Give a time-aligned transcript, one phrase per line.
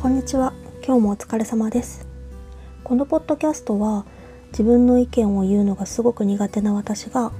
[0.00, 0.54] こんにちは。
[0.82, 2.08] 今日もお疲れ様です。
[2.84, 4.06] このポッドキャストは
[4.50, 7.32] 自分の意見を言うのがすごく苦手な私が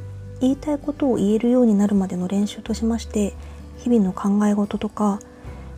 [0.43, 3.33] 言いたいことを言えるようになるまでの練習としまして
[3.79, 5.21] 日々の考え事とか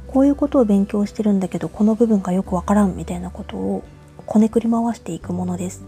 [0.08, 3.84] こういうことを勉強してるんだけどこの部分がよくわからんみたいなことを
[4.26, 5.84] こねくり回していくものです。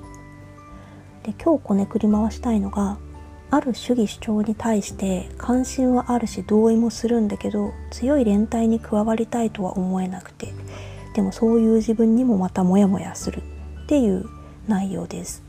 [1.24, 2.98] で今日こねくり回したいのが
[3.50, 10.54] ある主義主張に対して関心はあるし同意もするんだけど強い連帯に加わりたいとは思えなくて。
[11.14, 13.42] でもそういう自分にもまたモヤモヤする
[13.84, 14.26] っていう
[14.68, 15.42] 内容です。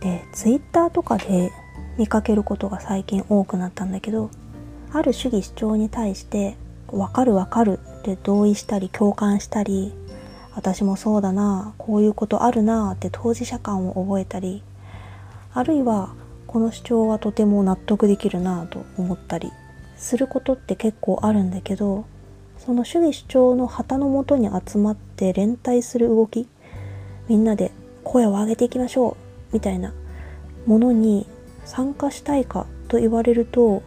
[0.00, 1.50] でツイッターとかで
[1.98, 4.30] 見かけることが最近多くなったんだけど
[4.92, 6.56] ある主義主張に対して
[6.92, 9.94] 「分かる分かる」って同意したり共感したり
[10.54, 14.62] 私もそうだなこういうことあるなって当事者感を覚えたり
[15.54, 16.10] あるいは
[16.46, 19.50] この主張はとても納得できるなと思ったり
[19.96, 22.04] することって結構あるんだけど
[22.64, 26.48] その主義主張の旗のもとに集まって連帯する動き
[27.28, 29.92] みんなで声を上げていきましょうみたいな
[30.66, 31.26] ものに
[31.64, 33.82] 参加したいかと言われると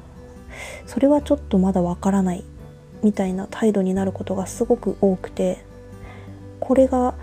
[0.86, 2.44] それはちょっとまだわからない
[3.03, 5.64] みたいな態度になることがすごく多くて
[6.59, 7.16] これが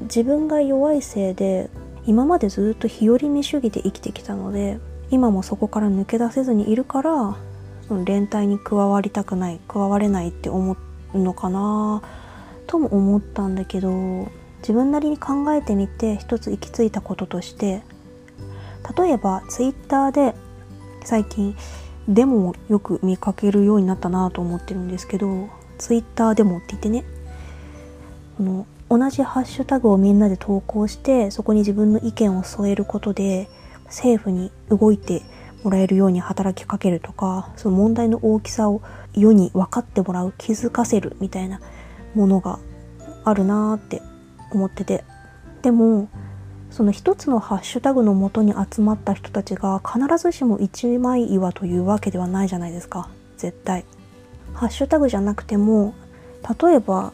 [0.00, 1.70] 自分が弱いせいで
[2.06, 4.78] 今までずっと日和見主義で生きてきたので
[5.10, 7.36] 今もそこから抜け出せずにいるから
[8.04, 10.76] 連帯に加わりたくない加われないって思う
[11.14, 12.02] のかな？
[12.66, 14.28] とも思ったんだけど
[14.60, 17.82] 自分なりに考えてみて一つ行き着いたこととして
[18.96, 20.34] 例えばツイッターで
[21.04, 21.56] 最近
[22.08, 27.04] デモをよく見かけるようになったなと思ってるんですけどツイッターデモって言ってね
[28.36, 33.48] この同じハッシュタグをみんなで投稿してそこに自分の意見を添えることで
[33.86, 35.22] 政府に動いて
[35.62, 38.82] もらえるように働きかけるとかその問題の大きさを
[39.14, 41.60] 世に分かってもらう気づかせるみたいな
[42.14, 42.58] ものが
[43.24, 44.02] あるなーって
[44.52, 45.04] 思ってて。
[45.62, 46.08] でも
[46.70, 53.08] その一つのハッシュタグのもとに集まった人たちが必ずしも一枚岩というわけではないじゃないですか。
[53.36, 53.84] 絶対。
[54.54, 55.94] ハッシュタグじゃなくても
[56.62, 57.12] 例えば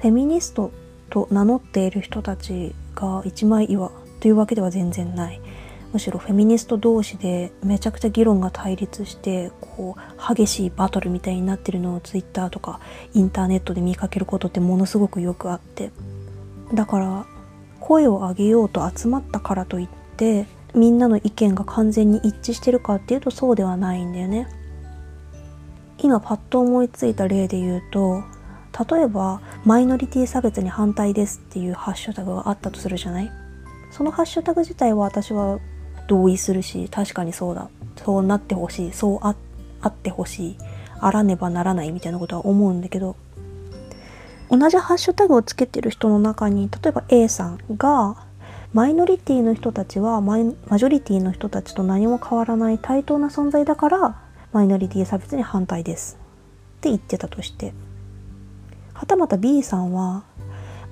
[0.00, 0.72] フェミニスト
[1.10, 5.40] と名乗っている人たちが一枚岩というわけでは全然ない。
[5.92, 12.80] むしろフェミニスト同士でめちゃくちゃ議論が対立してこう激しいバトルみたいになってるのをツイッターとか
[13.12, 15.90] インターネットで見かけることってものすごくよくあって。
[16.72, 17.26] だから
[17.80, 24.46] 声を上げようと集まったからといってみんなの意見が完全に一致してるかっていうとそうではないんだよね。
[25.98, 28.22] 今パッと思いついた例で言うと
[28.92, 33.30] 例えばマイノリティ差別に反対ですっていうハッシュタグがあったとするじゃない？
[33.90, 35.58] そのハッシュタグ自体は私は
[36.10, 37.70] 同意するし確かにそうだ。
[38.04, 38.92] そうなってほしい。
[38.92, 39.36] そうあ
[39.80, 40.58] あってほしい。
[41.00, 43.16] あらねばならないみたいなことは思うんだけど
[44.50, 48.16] 同じハッシュタグをつけてる人の中に例えば A さんが
[48.72, 54.22] マイノリティの人たちはマイマジョリティの人たちと何も変わらない対等な存在だから
[54.52, 56.18] マイノリティ差別に反対です。
[56.78, 57.72] って言ってたとして。
[58.92, 60.24] はたまた B さんは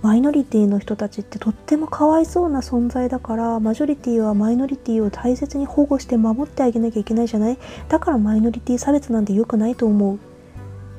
[0.00, 7.58] マイノリティの人たちってとってもかわいそうな存在だからマジョリティはマイノリティを大切に保護して守ってあげなきゃいけないじゃない？
[7.88, 10.16] だからマイノリティ差別なんて良くないと思う。
[10.16, 10.18] っ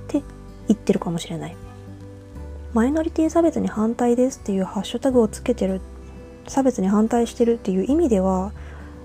[0.07, 0.21] て
[0.67, 1.55] 言ってるかもしれない。
[2.73, 5.79] マイノリティ差別に反対ですっていうハッシュタグをつけてる。
[6.47, 8.51] 差別に反対してるっていう意味では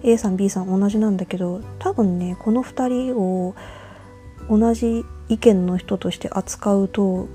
[0.02, 3.54] A さん B さん同じなんだけど多分ねこの2人を
[4.48, 7.28] 同じ意見の人として扱うと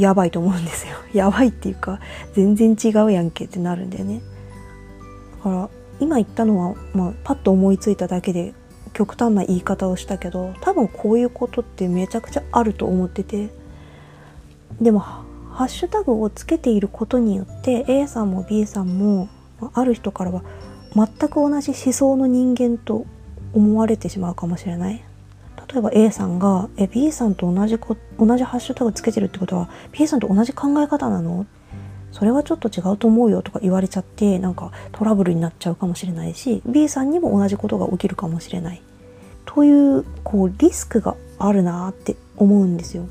[0.00, 0.94] やばいと思うんですよ。
[1.12, 2.00] やばいっていうか
[2.34, 4.20] 全然違うやんけってなるんだよね。
[5.38, 5.68] だから
[6.00, 8.54] 今言ったのは、まあ、パッと思いついただけで
[8.94, 13.50] 極端な言い方をしたけど多分こういうことってめちゃくちゃあると思ってて。
[14.80, 19.28] でもハッシュタグをつけていることによって A さんも B さんも
[19.74, 20.42] ある人からは
[20.94, 23.04] 全く同じ思想の人間と
[23.52, 25.04] 思われてしまうかもしれない。
[25.72, 31.46] 例えば A さんがえ B さんと同じこ同じハッシュタグつけてるってことは B さんと同じ考え方なの？
[32.10, 38.82] それはちょっと違うと思うよとか言われちゃってなんかトラブルになっちゃうかもしれないし B さんにも同じことが起きるかもしれない
[39.44, 43.06] というこうリスクがあるなって思うんですよ。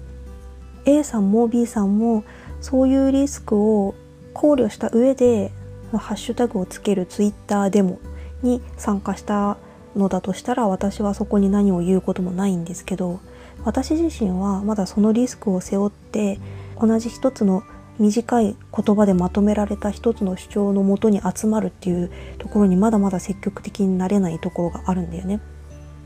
[0.85, 2.25] A さんも B さんも
[2.59, 3.95] そういうリスクを
[4.33, 5.51] 考慮した上で
[5.93, 7.99] ハッシュタグをつけるツイッターデモ
[8.41, 9.57] に参加した
[9.95, 13.19] のだとしたら私はそこに何を言うこともないんですけど
[13.65, 16.39] 私自身はまだそのリスクを背負って
[16.79, 17.63] 同じ一つの
[17.97, 18.55] 短い
[18.85, 25.41] 言葉でまとめられた一つの主張のもとに集まるっていうところにまだまだ積極的になれないところがあるんだよね。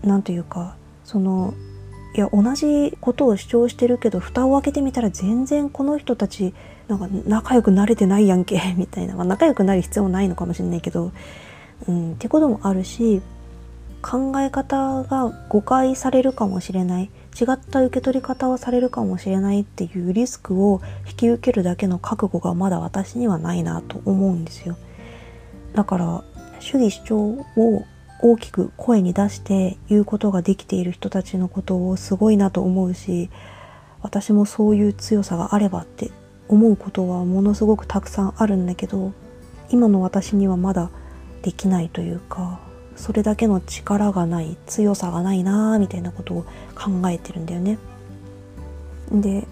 [0.03, 1.53] なんというかその
[2.15, 6.53] いや同じことを主張してるけど蓋を開けてみたら全然この人たち
[6.87, 11.11] なんか仲良くなれてないやんけみたいな、まあ、仲良くなる必要もないのかもしれないけど、
[11.87, 13.21] うん、ってこともあるし
[14.03, 17.09] 考え方が誤解されるかもしれない。
[17.39, 24.77] 違った受け取り方をされるかもしれないっていうリスクを引き受けるだけの覚悟がまだ私にはないなと思うんですよ。
[25.73, 26.23] だから
[26.59, 27.17] 主義主張
[27.57, 27.85] を
[28.21, 33.29] 大きく声に出して言うことができている人たちのことをすごいなと思うし
[34.01, 36.11] 私もそういう強さがあればって
[36.47, 39.11] 思うことはものすごくたくさんあるんだけど
[39.69, 40.89] 今の私にはまだ
[41.41, 42.72] できないというか。
[42.95, 46.45] それだけの力がない強さがないなみたいなことを
[46.75, 47.77] 考えてるんだよね。
[49.11, 49.47] で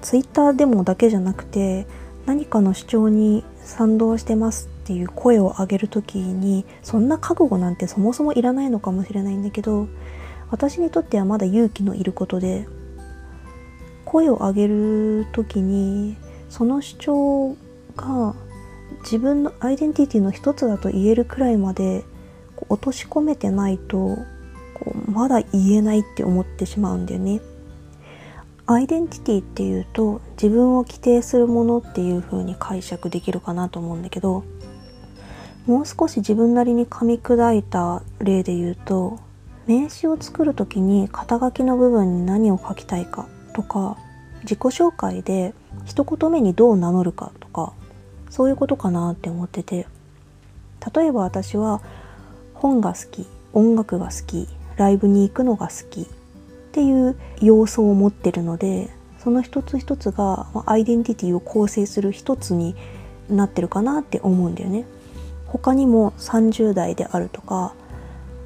[0.00, 1.86] ツイッターでもだけじゃなくて
[2.24, 9.88] 何かの主張に賛同してますっていう声を上げる時にそんな覚悟なんてそもそもいらないのかもしれないんだけど
[10.50, 12.66] 私にとってはまだ勇気のいることで
[14.04, 16.16] 声を上げる時に
[16.48, 17.56] その主張
[17.96, 18.34] が
[19.02, 22.04] 自分のアイデンティティの一つだと言えるくらいまで
[22.68, 24.16] 落とし込めてないと
[24.74, 27.40] こうまだ言えないって思ってしまうんだよね。
[28.66, 34.44] アイデンティティっていうと自分を規定するものっていう風に解釈できるかなと思うんだけど
[35.66, 39.18] もう少し自分なりに噛み砕いた例で言うと
[39.66, 43.96] 名刺を作る時に肩書きの部分に何を書きたいかとか
[44.42, 45.54] 自己紹介で
[45.84, 47.72] 一言目にどう名乗るかとか
[48.30, 49.86] そういうことかなって思ってて
[50.94, 51.80] 例えば私は
[52.62, 56.04] 本が好き音楽が好きライブに行くのが好きっ
[56.70, 58.88] ていう要素を持ってるので
[59.18, 62.76] その一つ一つがアイデンティティを構成する一つに
[63.28, 64.84] なってるかなって思うんだよね。
[65.46, 67.74] 他にも30代であるとか、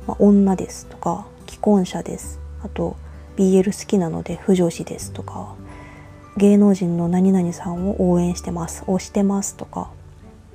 [0.07, 2.97] まあ、女ですとか既婚者ですあと
[3.37, 5.55] BL 好きなので不女子ですとか
[6.37, 9.89] 芸能人の何々さんを応援してます推してますとか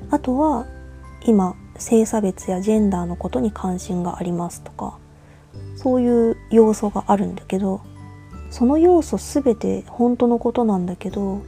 [0.10, 0.66] あとは
[1.26, 4.98] 今性差別やジェンダーのことに関心がありますとか
[5.76, 7.82] そういう要素があるんだけど
[8.50, 11.42] その要素全て本当のことなんだけど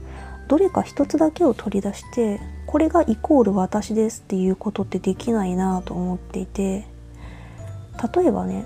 [0.47, 6.87] どれか一つだけを取り出してこれがイコール私ですっていうことってできないなと思っていて
[8.15, 8.65] 例えばね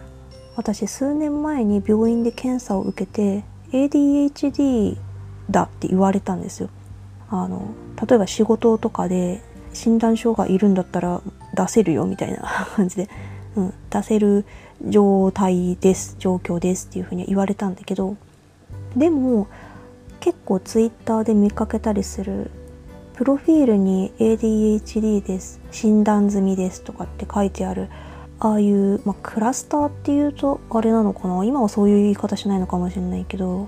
[0.55, 4.97] 私数年前に病院で検査を受けて ADHD
[5.51, 6.69] だって言われたんですよ。
[7.29, 7.67] あの
[8.07, 9.41] 例えば仕事とかで
[9.73, 11.21] 診断書がいるんだったら
[11.57, 13.09] 出せるよみたいな 感じで、
[13.55, 14.45] うん、出せる
[14.87, 18.15] 状態です状況ですっていうふうに言われたんだけど
[18.95, 19.47] でも
[20.19, 22.51] 結構ツイッターで見かけたりする
[23.15, 27.89] プロフィールに ADHD です診断済みですとかって書いてある
[28.39, 31.43] ああいう、まあ、クラスターっていうとあれなのかな？
[31.43, 33.67] 今はそういう言い方しないのかもしれないけど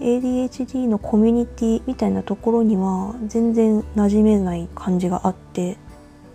[0.00, 5.78] ADHD のコミュニティみたいなところには全然馴染めない感じがあって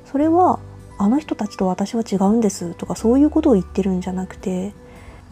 [0.05, 0.59] それは
[0.99, 4.73] あの人たちと私は違うんですとかそういうことを言ってるんじゃなくて、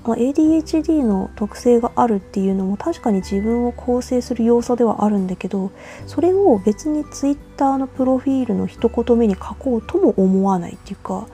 [0.06, 5.72] ま、ADHD の特性があるっていうのも確かに自分を構成する要素ではあるんだけど
[6.08, 11.28] それを別に Twitter のプロフィールの一言目に書こうとも思わないっていうか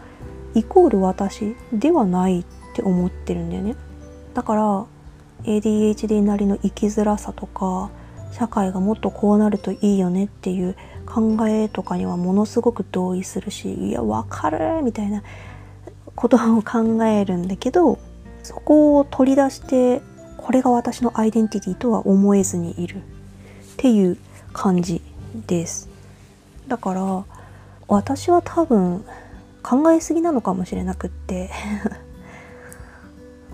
[0.55, 3.75] イコール私ではないって思ってるんだよね。
[4.33, 4.85] だから
[5.43, 7.91] ADHD なりの生きづらさとか
[8.33, 10.75] 社会がもっとこうなるといいよねっていう
[11.05, 15.23] 考えとかにはものすごく同意するしいやわかるみたいな
[16.15, 17.99] ことを考えるんだけど
[18.41, 20.01] そこを取り出して
[20.37, 22.97] これが私のアイデンティティとは思えずにいる。
[22.97, 24.17] っていう
[24.53, 25.01] 感じ
[25.47, 25.89] です。
[26.67, 27.25] だから
[27.87, 29.03] 私は多分
[29.61, 31.49] 考えすぎなのかもしれなくって。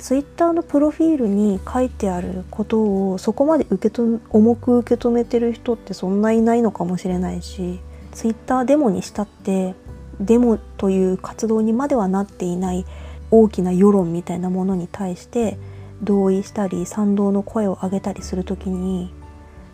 [0.00, 7.80] ツイッターのプロフィールに書いてあることをそこまで受けと重く受け止めてる人ってそんないないのかもしれないし
[8.12, 9.74] ツイッターデモにしたって
[10.18, 12.86] デモという活動にまではなっていない
[13.30, 15.58] 大きな世論みたいなものに対して
[16.02, 19.12] 同意したり賛同の声を上げたりする時に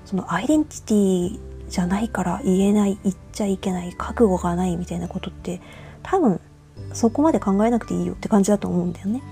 [0.04, 5.60] そのアイデンティティじゃないから言えない言っちゃいけない覚悟がないみたいなことって
[6.02, 6.40] 多分
[6.92, 9.22] そこまで考えなくていいよって感じだと思うんだよね。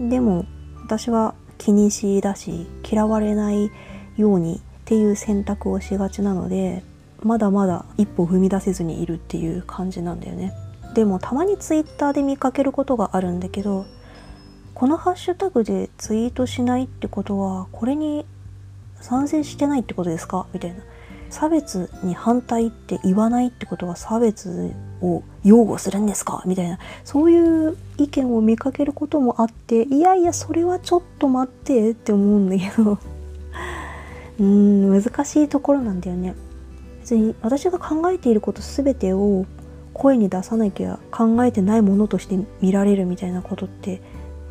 [0.00, 0.44] でも
[0.82, 3.70] 私は気にしだし嫌われない
[4.16, 6.82] ようにっていう選択をしがちなので
[7.22, 10.52] まだまだ一歩踏み出せずにいるっていう感じなんだよね。
[10.94, 13.86] でもたまにツイッターで見かけることがあるんだけど
[14.74, 18.26] このハッシュタグでツイートしないってことはこれに
[19.00, 20.46] 賛成してないってことですか？
[20.52, 20.76] みたいな。
[21.34, 24.70] 差別に反対って言わないってことは差別
[25.02, 26.44] を擁護するんですか？
[26.46, 26.78] みたいな。
[27.02, 32.98] そういう意見を見かけることもあっていやいやそれはちょっと待ってって思うんだけど。
[34.38, 36.34] うん難しいところなんだよね。
[37.00, 39.44] 別に私が考えていること全てを
[39.92, 44.00] 声に出さなきゃ考えてないものとして見られるみたいなことって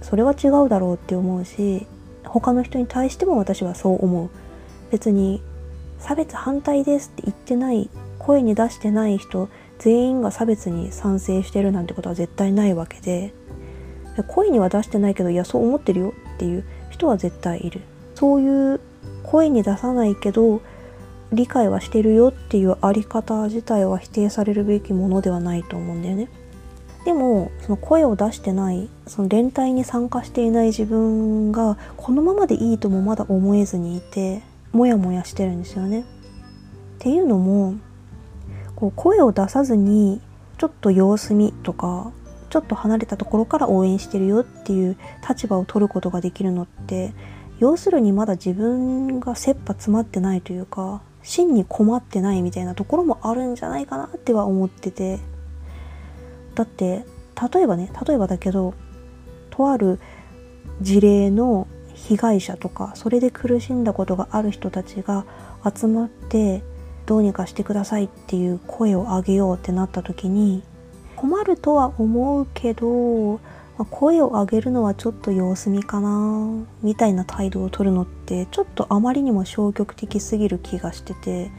[0.01, 1.87] それは違うだろうって思うし
[2.25, 4.29] 他の人に対しても私はそう思う。
[4.91, 5.41] 別に
[6.03, 13.33] 差別反対ですって言ってない声に出してない人全員が差別に賛成してるなんてことは絶対ないわけで
[14.27, 17.81] 声には出してないけどいやそう思ってるよっていう人は絶対いる。
[18.13, 18.79] そういう
[19.24, 20.62] 声に出さないけど
[21.31, 26.29] 理解はしてるよっていうあり方自体は否定されるべきものではないと思うんだよね。
[27.05, 34.41] でもその声を出してないその連帯に参加していない自分がこのままでいいともまだ思えずにいて
[34.73, 36.01] モヤモヤしてるんですよね。
[36.01, 36.03] っ
[36.99, 37.75] ていうのも
[38.75, 40.21] こう声を出さずに
[40.57, 42.11] ちょっと様子見とか
[42.49, 47.13] ちょっと離れたところから応援してるよっていう立場を取ることができるのって
[47.59, 55.19] 要するにまだ自分が切羽詰まってないというか真に困ってないみたいなところもあるんじゃないかなっては思ってて
[56.55, 57.05] だって
[57.53, 58.73] 例えばね例えばだけど
[59.49, 59.99] とある
[60.81, 61.67] 事例の
[62.07, 65.25] 被害者とかそれで苦しんだことがある人たちが
[65.63, 66.63] 集まって
[67.05, 70.63] どうにかしてくださいっていう声を上げようってなった時に
[71.15, 73.39] 困るとは思うけど、ま
[73.79, 81.51] あ、声を上げるのはちょっと様子見かなみたいな態度を取るのってちょっとあまりにも消極的すぎる気がしてて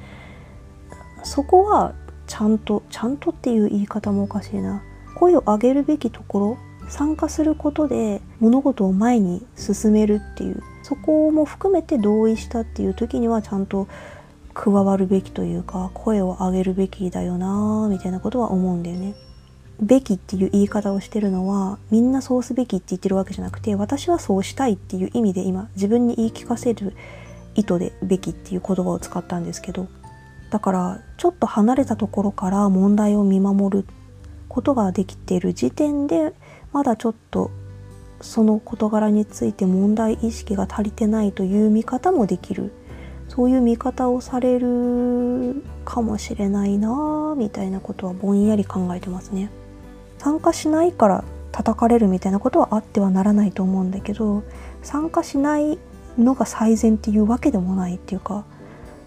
[1.23, 1.95] そこは
[2.27, 4.83] ちゃんとちゃんとっていう言い方もおかしいな。
[5.15, 13.88] 声を上げるべきところ参加することで物事を前に進めるっていうそこも含めて同意したっていう時にはちゃんと
[14.53, 19.14] 加わるべきというか声を上げるべきだよなみたいなことは思うんだよね。
[19.81, 26.95] べきっていう言い方をしてるのはみんなそうすべきって言ってるわけじゃなくて私はそうしたいっていう意味で今自分に言い聞かせる
[27.57, 29.88] 意図でべきっていう言葉を使ったんですけど
[30.50, 33.87] だからちょっと離れたところから問題を見守る
[34.49, 36.33] ことができている時点で
[36.75, 37.50] まだちょっと
[38.21, 42.73] その事柄について問題意識が足りてないという見方もできる。
[43.28, 49.50] そういう見方をされるかもしれないなみたいなことはぼんやり考えてますね。
[50.19, 54.43] 参加しないから叩かれるみたいなことはあってはならないと思うんだけど
[54.83, 55.78] 参加しない
[56.19, 58.45] のが最善っていうわけでもないっていうか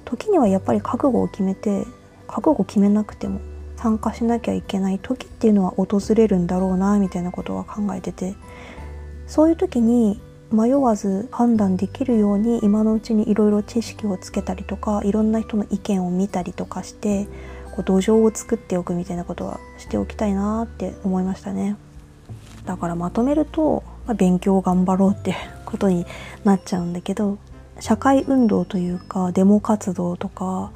[0.06, 1.86] 時にはやっぱり覚悟を決めて
[2.28, 3.40] 覚悟決めなくても
[3.78, 8.36] 参加しなきゃいけない時っていうのは訪れるんだろうなみたいなことは考えてて。
[9.28, 10.20] そういう時に
[10.52, 17.28] 迷わず判断できるように今のうちにいろいろ知識をつけたりとかいろんな人の意見を見たりとかして
[17.76, 21.76] こう土壌を作っておくみたいなことはしておきたいなって思いましたね。
[22.66, 26.06] だからまとめると、まあ、勉強を頑張ろうってことに
[26.44, 27.38] なっちゃうんだけど
[27.80, 30.72] 社会運動というかデモ活動とか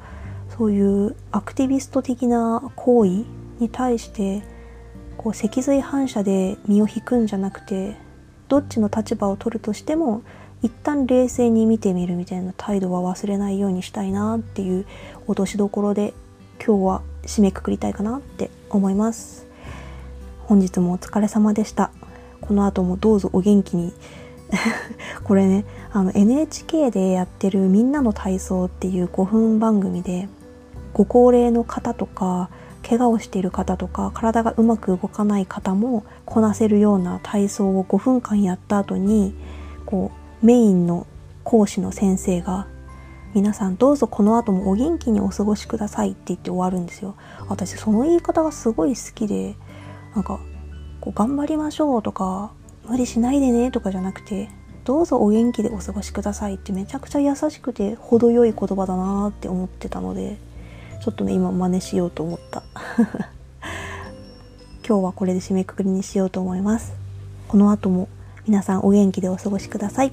[0.56, 3.24] そういうアクティビスト的な行為
[3.58, 4.42] に対して
[5.16, 7.96] こう脊髄反射で身を引くんじゃなくて
[8.48, 10.22] どっちの立場を取るとしても
[10.62, 14.86] 一旦冷静に見てみるみたいな態度は忘れないようにしたいなっていう
[15.26, 16.12] 落としどころで
[16.64, 19.46] 今日は締めくくりたいかなって思います。
[20.44, 21.90] 本日もお疲れ様でした。
[22.40, 23.92] この後もどうぞお元気に。
[25.24, 30.28] これねあの NHK でやってる「みんなの体操」っていう5分番組で
[30.94, 32.50] ご高齢の方とか
[32.86, 39.34] 怪我をしている方とか体がうまく動かない方もこなせるような体操を5分間やった後に
[39.86, 40.10] こ
[40.42, 41.06] うメインの
[41.44, 42.66] 講師の先生が
[43.34, 47.14] 「皆さんどうぞこの後もお元気にお過ごしください」って言って終わるんですよ。
[47.48, 49.54] 私その言い方がすごい好きで
[50.14, 50.40] なんか
[51.00, 52.52] こう頑張りましょうとか
[52.88, 54.50] 無理しないでねとかじゃなくて
[54.84, 60.38] どうぞお元気でお過ごしくださいってめちゃくちゃ優しくて程よい言葉だなって思ってたので
[61.02, 62.62] ちょっとね今真似しようと思った。
[64.86, 66.92] 今日はこれで締めくくりにしようと思います。
[67.48, 68.08] この後も
[68.46, 70.12] 皆さんお元気でお過ごしください。